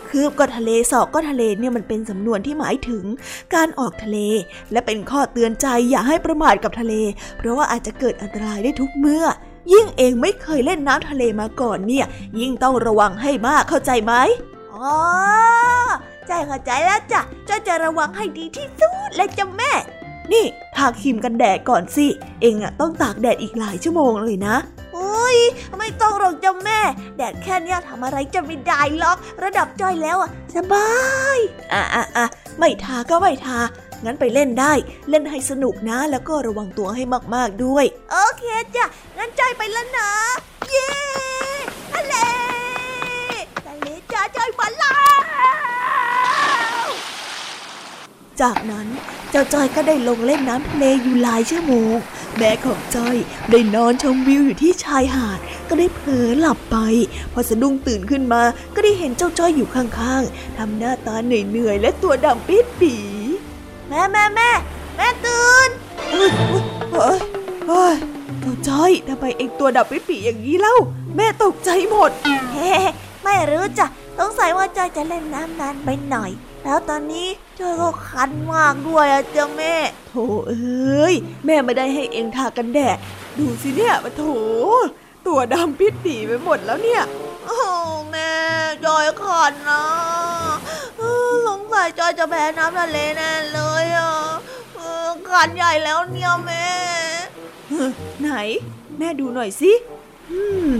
[0.09, 3.05] คืบก็ทะเลศอกก็ทะเลเนี่ยมันเป็นสำนวนที่หมายถึง
[3.55, 4.18] การออกทะเล
[4.72, 6.95] และเป็นข้อเตือนใจอย่าให้ประมาทกับทะเล
[7.39, 9.24] เพราะว่าอาจจะเกิดอันตรายได้ทุกเมื่อ
[9.72, 12.07] ยิ่งเองไม่เคยเล่นน้ำทะเลมาก่อนเนี่ย
[12.41, 14.14] ยิ่งต้องระวังให้มากเข้าใจไหม
[14.74, 14.97] อ๋อ
[16.26, 19.72] ใจเข้าใจแล้วจ้ะจะจะระวังให้ดีที่สุดเลยจ้ะแม่
[20.33, 20.45] นี่
[20.76, 22.07] ทาครีมกันแดดก่อนสิ
[22.43, 24.57] เองอะต้องตากแดดอีกหลายชั่วโมงเลยนะ
[24.97, 25.39] อ้ย
[25.79, 26.81] ไม่ต้องหรอกจ้าแม่
[27.16, 30.91] แดดแค่นี้ทำอะไรจะไม่ได้หรอก ระดับจ้อยแล้วอะสบา
[31.37, 31.39] ย
[31.72, 32.26] อะอะอะ
[32.59, 33.61] ไม่ทาก็ไม่ทา
[34.05, 34.72] งั้นไปเล่นได้
[35.11, 37.03] เล่นให้สนุกนะ แล้วก็ระวังตัวให้
[37.35, 38.45] มากๆด้วย โอเค
[38.76, 38.85] จ้ะ
[39.16, 40.11] งั้นใจไปแล้วนะ
[40.70, 40.91] เย้
[41.93, 42.14] ทะเล
[43.66, 44.91] ทะเลจ้าใจมาแล้
[45.87, 45.88] ว
[48.43, 48.86] จากนั้น
[49.30, 51.97] เจ้าจ้อยก็ได้ลงเล่นน้ำทะเลอยู่หลายชั่วโมง
[52.36, 53.16] แม่ของจ้อย
[53.51, 56.76] ได้นอนชมวิวอยู่ที่ชายหาด ก็ได้เผลอหลับไป
[57.32, 58.43] พอสะดุ้งตื่นขึ้นมา
[58.74, 62.95] ก็ได้เห็นเจ้าจ้อยอยู่ข้างๆทำหน้าตาเหนื่อยๆและตัวดำปิดปี
[63.89, 64.51] แม่แม่แม่
[64.97, 65.68] แม่ตื่น
[66.11, 66.30] เฮ้ย
[66.93, 67.18] เฮ้ย
[67.68, 67.95] เฮ้ย
[68.41, 70.76] เจ้าจ้อยทำไมเองตัวดำปิดปีอย่างนี้เล่า
[71.16, 72.11] แม่ตกใจหมด
[72.53, 72.72] เฮ้
[73.24, 73.86] ไม่รู้จ้ะ
[74.18, 76.30] สงสัยว่าจ้อยจะเล่นน้ำนานไปหน่อย
[76.69, 79.75] แล้วตอนนี้เจอก็คันมากด้วยอะจ้าแม่
[80.09, 80.14] โถ
[80.49, 81.14] เอ้ย
[81.47, 82.99] แม่ไม่ได้ให้เองทากันแดด
[83.39, 84.25] ดูสิเนี่ยมาโถ
[85.27, 87.03] ตัวดำปิดปีไปหมดแล้วเนี่ย
[87.47, 87.59] โอ้
[88.11, 88.33] แม่
[88.85, 89.85] จอยคันนะ
[91.47, 94.12] สงสัยจอยจะแพ้น้ำทะเลแน่เลยอะ
[95.29, 96.66] คันใหญ่แล้วเนี่ยแม่
[98.21, 98.31] ไหน
[98.99, 99.73] แม่ดูหน่อยสิ
[100.31, 100.43] อื
[100.74, 100.76] ม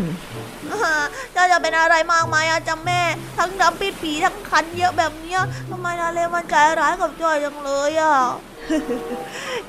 [1.35, 3.03] จะจะเป็นอะไรมากไหมอะจำแม่
[3.39, 5.41] ทั้งดำปิดผีทั้งคันเยอะแบบเนี้ย
[5.71, 8.17] ทำไมทะเลมันใจร้ายกับจอยจังเลยอะ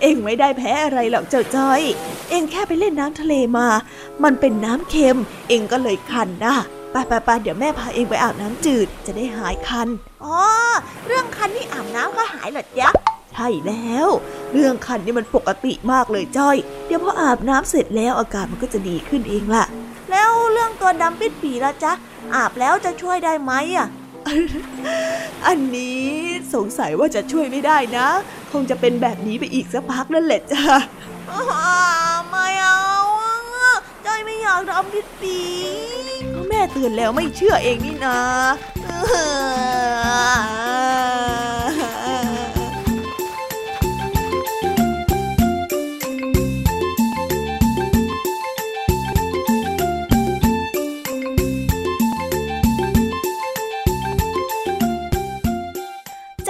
[0.01, 1.82] เอ็งไม่ได้แพ้อะไรหรอกเจ้าจ้อย
[2.30, 3.67] เอ็งแค่ไปเล่นน้ำทะเลมา
[4.23, 5.17] มันเป็นน้ำเค็ม
[5.49, 6.55] เอ็งก็เลยคันนะ
[6.91, 9.88] ไปไปไปเดี๋ยวแม่พาเอ็งไปอาบน้ำจืดจะได้หายคัน
[10.23, 10.38] อ๋อ
[11.07, 14.09] เรื่องคันนี่อาบน้ำก็หายหรอจ๊ะใช่แล้ว
[14.53, 19.65] เรื่องคันนี่มันปกติมากเลยจ้อย เดี๋ยวพออาบน้ำเสร็จแล้วอาการมันก็จะดีขึ้นเองล่ะ
[20.11, 21.91] แล้วเรื่องตัวดำปิดปีละจ๊ะ
[22.35, 23.87] อาบแล้วจะช่วยได้ไหมอะ
[25.47, 26.07] อันนี้
[26.53, 28.07] สงสัยว่าจะช่วยไม่ได้นะ
[28.51, 30.63] คงจะเป็นแบบนี้ไปอีกสักพักนั่นแหละจ้ะ
[32.29, 32.81] ไม่เอา
[34.05, 35.37] จ้อยไม่อยากดำปิดปี
[36.49, 38.19] แม่เตือนแล้วไม่เชื่อเองนี่นะ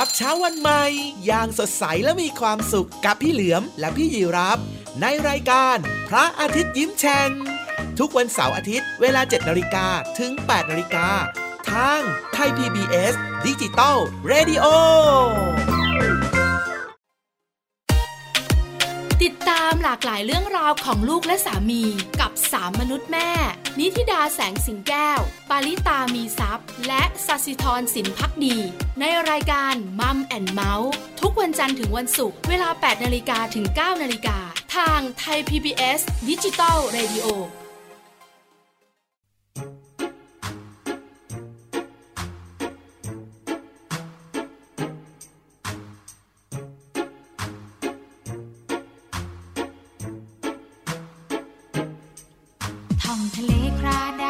[0.00, 0.84] รับเช้าวันใหม่
[1.26, 4.58] อย่างสดใสและมีความสุขกับพี่เหลือมและพี่ยีรับ
[5.00, 5.76] ในรายการ
[6.08, 7.30] พระอาทิตย์ยิ้มแฉ่ง
[7.98, 9.86] ทุกวันเสาร์อาทิตย์เวลา 7นาฬิกา
[10.18, 11.08] ถึง 8นาฬิกา
[11.70, 12.00] ทาง
[12.34, 13.14] ไทย PBS
[13.46, 13.96] ดิจิตอล
[14.32, 14.64] Radio
[19.22, 21.82] ติดตามหลากหลายเรื่องราวของลูกและสามี
[22.20, 23.30] กับสามมนุษย์แม่
[23.78, 28.56] นิธิดาแสงสิงแก้ว ปาริตามีซัพ์และสัสิธรสินพักดี
[29.00, 34.38] ในรายการ Mom and เมาท์ทุกวันจันทร์ถึงวันศุกร์เวลา 8นาฬิกาถึง 9นาฬิกา
[34.76, 37.59] ทางไทย PBS ดิจิตอล Radio ท่
[53.34, 54.29] ทะเลคราใดอย่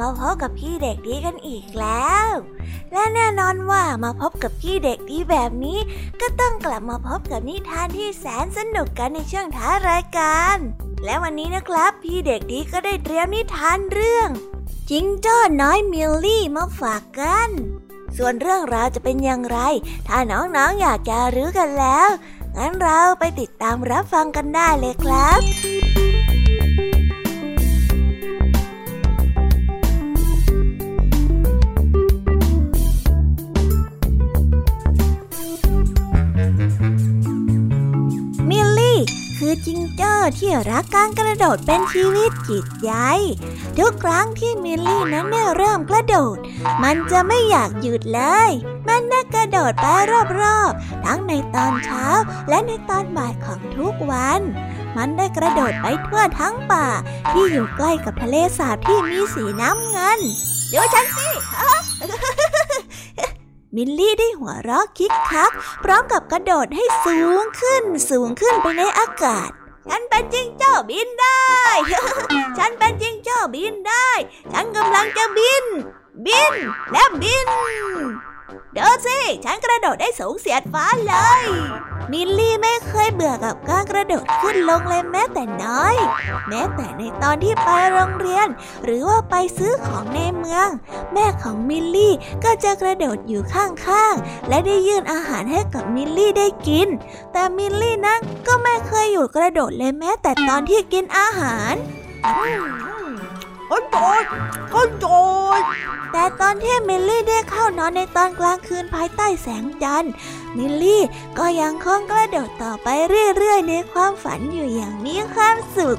[0.00, 2.28] มาพบกับพี่เด็กดีกันอีกแล้ว
[2.92, 5.78] และแน่นอนว่ามาพบกับพี่เด็กดีแบบนี้
[6.20, 10.56] ก็ต้องกลับมาพบกับนิทานที่แสนสนุกกันในช่วงท้ายรายการ
[11.04, 14.28] และวันนี้นะครับ พี่เด็กดีก็ได้เตรียมนิทานเรื่อง
[14.90, 17.50] จิงจ้อน้อยมิลลี่มาฝากกัน
[18.16, 19.58] ส่วนเรื่องราวจะเป็นอย่างไร
[20.08, 22.08] ถ้าน้องๆออยากจะรู้กันแล้ว
[22.56, 25.40] งั้นเราไปติดตามรับฟังกันได้เลยครับ
[39.46, 42.90] คือจิงโจ้ที่รักการกระโดดเป็นชีวิตจิตใจ
[43.78, 46.36] ทุกครั้งที่มิลลี่นั้นได้เริ่มกระโดด
[46.82, 48.50] มันจะไม่อยากหยุดเลย
[48.88, 49.86] มันได้กระโดดไป
[50.40, 52.06] รอบๆ ทั้งในตอนเช้า
[52.48, 54.40] และในตอนบ่ายของทุกวัน
[54.96, 56.86] มันได้กระโดดไปทั่วทั้งป่า
[57.30, 60.20] ที่อยู่ใกล้กับทะเลสาบที่มีสีน้ำเงิน
[60.70, 61.28] เดี๋ยวฉันสิ
[63.76, 65.50] มิลลี่ได้หัวเราะคิกคัก
[65.84, 69.50] พร้อมกับกระโดดให้สูงขึ้น สูงขึ้นไปในอากาศ
[69.88, 71.54] ฉันเป็นจิงโจ้บินได้
[72.58, 74.08] ฉันเป็นจิงโจ้บินได้
[74.52, 75.64] ฉันกำลังจะบิน
[76.26, 76.52] บิน
[76.92, 77.46] และบิน
[78.74, 81.42] ดี๋ยวสิฉันกระโดดได้สูงเสียดฟ้าเลย
[82.12, 85.94] มิลลี่ไม่เคยเบื่อกับการกระโดดขึ้นลงเลยแม้แต่น้อย
[86.48, 88.48] แม้แต่ในตอนที่ไปโรงเรียน
[88.84, 90.68] หรือว่าไปซื้อของในเมือง
[91.12, 92.14] แม่ของมิลลี่
[92.44, 96.88] ก็จะกระโดดอยู่ข้างๆ และได้ยื่นอาหารให้กับมิลลี่ได้กิน
[97.32, 101.74] แต่มิลลี่นั้นก็ไม่เคยหยุดกระโดดเลยแม้แต่ตอนที่กินอาหาร
[103.70, 104.22] คนโจร
[104.74, 105.06] คนโจ
[105.58, 105.60] ร
[106.12, 110.12] แต่ตอนที่มิลลี่ได้เข้านอนในตอนกลางคืนภายใต้แสงจันทร์
[110.56, 111.02] มิลลี่
[111.38, 112.88] ก็ยังคงกระโดดต่อไป
[113.36, 115.98] เรื่อยๆ ในความฝันอยู่อย่างมีความสุข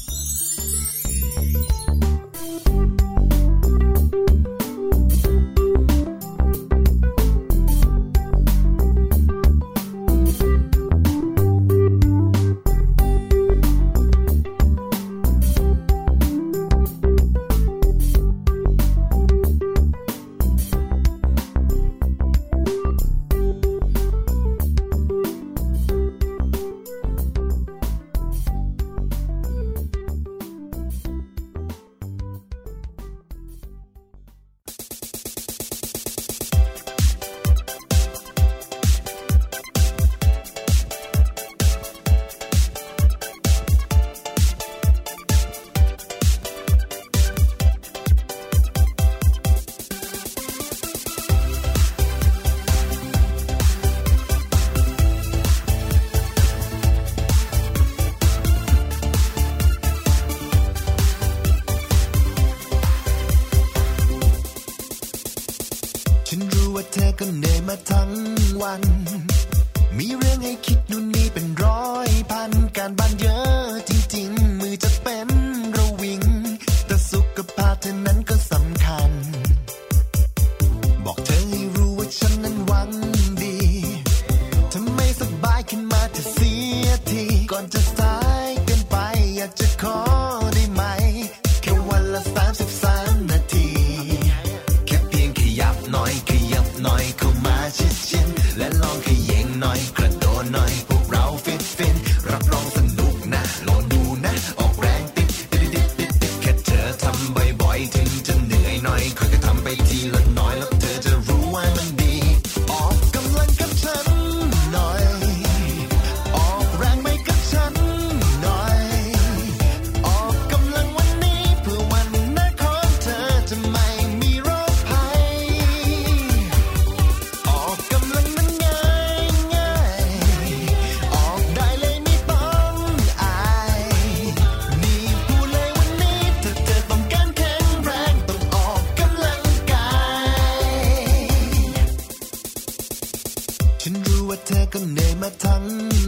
[144.45, 145.65] เธอก็เหนื่อยมาทั้ง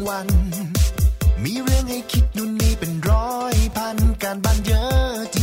[0.08, 0.28] วัน
[1.44, 5.43] มีเรื่องให้คิดนู่นนี่เป็นร้อยพันการบ้านเยอะจริ